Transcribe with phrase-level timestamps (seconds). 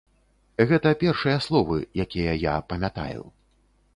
[0.71, 3.21] Гэта першыя словы, якія я памятаю.